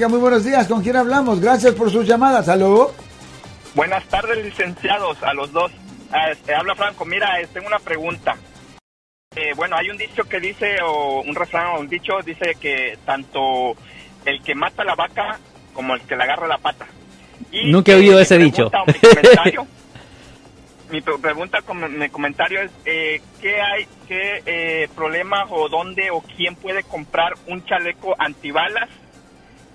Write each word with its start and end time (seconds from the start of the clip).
Muy 0.00 0.20
buenos 0.20 0.44
días, 0.44 0.68
¿con 0.68 0.80
quién 0.80 0.94
hablamos? 0.94 1.40
Gracias 1.40 1.74
por 1.74 1.90
sus 1.90 2.06
llamadas. 2.06 2.48
¿Aló? 2.48 2.94
Buenas 3.74 4.04
tardes, 4.04 4.44
licenciados, 4.44 5.20
a 5.24 5.34
los 5.34 5.50
dos. 5.50 5.72
Ah, 6.12 6.30
este, 6.30 6.54
habla 6.54 6.76
Franco, 6.76 7.04
mira, 7.04 7.40
eh, 7.40 7.48
tengo 7.52 7.66
una 7.66 7.80
pregunta. 7.80 8.36
Eh, 9.34 9.54
bueno, 9.56 9.74
hay 9.76 9.90
un 9.90 9.96
dicho 9.96 10.22
que 10.22 10.38
dice, 10.38 10.76
o 10.84 11.22
un 11.22 11.34
refrán 11.34 11.74
o 11.74 11.80
un 11.80 11.88
dicho, 11.88 12.12
dice 12.24 12.54
que 12.60 12.96
tanto 13.04 13.72
el 14.24 14.40
que 14.40 14.54
mata 14.54 14.84
la 14.84 14.94
vaca 14.94 15.40
como 15.74 15.96
el 15.96 16.00
que 16.02 16.14
le 16.14 16.22
agarra 16.22 16.46
la 16.46 16.58
pata. 16.58 16.86
Y, 17.50 17.68
Nunca 17.72 17.90
he 17.90 17.96
oído 17.96 18.20
eh, 18.20 18.22
ese 18.22 18.38
dicho. 18.38 18.70
Mi, 18.86 19.00
comentario, 19.00 19.66
mi 20.92 21.00
pregunta, 21.00 21.58
mi 21.88 22.08
comentario 22.08 22.60
es, 22.60 22.70
eh, 22.84 23.20
¿qué 23.40 23.60
hay, 23.60 23.88
qué 24.06 24.42
eh, 24.46 24.88
problema 24.94 25.46
o 25.50 25.68
dónde 25.68 26.12
o 26.12 26.20
quién 26.20 26.54
puede 26.54 26.84
comprar 26.84 27.34
un 27.48 27.64
chaleco 27.64 28.14
antibalas 28.16 28.88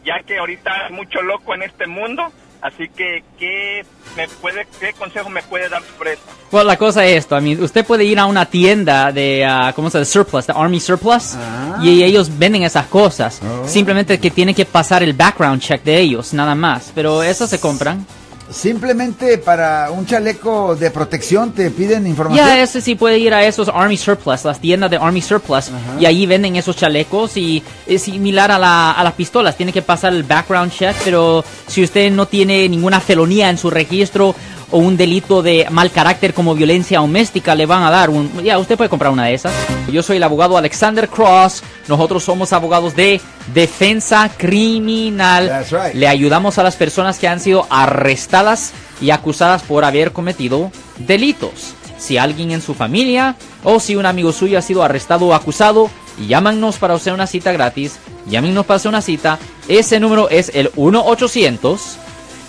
ya 0.03 0.21
que 0.25 0.37
ahorita 0.37 0.87
hay 0.87 0.93
mucho 0.93 1.21
loco 1.21 1.53
en 1.53 1.63
este 1.63 1.87
mundo. 1.87 2.31
Así 2.61 2.87
que, 2.87 3.25
¿qué, 3.37 3.85
me 4.15 4.25
puede, 4.41 4.65
qué 4.79 4.93
consejo 4.93 5.29
me 5.29 5.43
puede 5.43 5.67
dar 5.67 5.83
sobre 5.97 6.13
esto? 6.13 6.31
Bueno, 6.49 6.67
la 6.67 6.77
cosa 6.77 7.05
es 7.05 7.17
esto, 7.17 7.37
usted 7.61 7.85
puede 7.85 8.05
ir 8.05 8.17
a 8.19 8.25
una 8.25 8.45
tienda 8.45 9.11
de, 9.11 9.45
uh, 9.45 9.73
¿cómo 9.73 9.89
se 9.89 9.97
llama? 9.97 10.05
Surplus, 10.05 10.47
de 10.47 10.53
Army 10.55 10.79
Surplus, 10.79 11.35
ah. 11.35 11.79
y 11.83 12.01
ellos 12.03 12.29
venden 12.37 12.63
esas 12.63 12.85
cosas. 12.85 13.41
Oh. 13.43 13.67
Simplemente 13.67 14.17
que 14.17 14.31
tiene 14.31 14.53
que 14.53 14.63
pasar 14.63 15.03
el 15.03 15.11
background 15.11 15.61
check 15.61 15.83
de 15.83 15.99
ellos, 15.99 16.33
nada 16.33 16.55
más. 16.55 16.93
Pero 16.95 17.21
eso 17.21 17.47
se 17.47 17.59
compran. 17.59 18.05
Simplemente 18.49 19.37
para 19.37 19.89
un 19.91 20.05
chaleco 20.05 20.75
de 20.75 20.91
protección 20.91 21.53
te 21.53 21.71
piden 21.71 22.05
información. 22.05 22.45
Ya, 22.45 22.61
ese 22.61 22.81
sí 22.81 22.95
puede 22.95 23.17
ir 23.17 23.33
a 23.33 23.43
esos 23.45 23.69
Army 23.69 23.97
Surplus, 23.97 24.43
las 24.45 24.59
tiendas 24.59 24.91
de 24.91 24.97
Army 24.97 25.21
Surplus, 25.21 25.71
y 25.99 26.05
ahí 26.05 26.25
venden 26.25 26.55
esos 26.55 26.75
chalecos 26.75 27.37
y 27.37 27.63
es 27.87 28.03
similar 28.03 28.51
a, 28.51 28.59
la, 28.59 28.91
a 28.91 29.03
las 29.03 29.13
pistolas, 29.13 29.57
tiene 29.57 29.73
que 29.73 29.81
pasar 29.81 30.13
el 30.13 30.23
background 30.23 30.71
check, 30.71 30.95
pero 31.03 31.43
si 31.67 31.83
usted 31.83 32.11
no 32.11 32.27
tiene 32.27 32.69
ninguna 32.69 32.99
felonía 32.99 33.49
en 33.49 33.57
su 33.57 33.69
registro 33.69 34.35
o 34.73 34.79
un 34.79 34.97
delito 34.97 35.43
de 35.43 35.67
mal 35.69 35.91
carácter 35.91 36.33
como 36.33 36.55
violencia 36.55 36.97
doméstica, 36.97 37.53
le 37.53 37.67
van 37.67 37.83
a 37.83 37.91
dar 37.91 38.09
un... 38.09 38.43
Ya, 38.43 38.57
usted 38.57 38.75
puede 38.75 38.89
comprar 38.89 39.11
una 39.11 39.25
de 39.25 39.35
esas. 39.35 39.53
Yo 39.91 40.01
soy 40.01 40.17
el 40.17 40.23
abogado 40.23 40.57
Alexander 40.57 41.07
Cross. 41.07 41.61
Nosotros 41.87 42.23
somos 42.23 42.51
abogados 42.53 42.95
de 42.95 43.21
defensa 43.53 44.31
criminal. 44.35 45.63
Le 45.93 46.07
ayudamos 46.07 46.57
a 46.57 46.63
las 46.63 46.75
personas 46.75 47.19
que 47.19 47.27
han 47.27 47.39
sido 47.39 47.67
arrestadas 47.69 48.73
y 48.99 49.11
acusadas 49.11 49.61
por 49.61 49.85
haber 49.85 50.11
cometido 50.11 50.71
delitos. 50.97 51.75
Si 51.99 52.17
alguien 52.17 52.49
en 52.49 52.61
su 52.61 52.73
familia 52.73 53.35
o 53.63 53.79
si 53.79 53.95
un 53.95 54.07
amigo 54.07 54.31
suyo 54.31 54.57
ha 54.57 54.63
sido 54.63 54.81
arrestado 54.81 55.27
o 55.27 55.33
acusado, 55.35 55.91
llámanos 56.27 56.77
para 56.77 56.95
hacer 56.95 57.13
una 57.13 57.27
cita 57.27 57.51
gratis. 57.51 57.99
Llámenos 58.25 58.65
para 58.65 58.77
hacer 58.77 58.89
una 58.89 59.03
cita. 59.03 59.37
Ese 59.67 59.99
número 59.99 60.29
es 60.29 60.49
el 60.55 60.71
1 60.75 61.05
800 61.05 61.99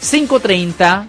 530 0.00 1.08